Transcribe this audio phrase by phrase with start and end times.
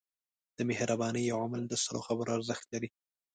[0.57, 2.89] د مهربانۍ یو عمل د سلو خبرو ارزښت لري.